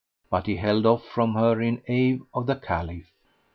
[0.31, 3.11] But he held off from her in awe of the Caliph.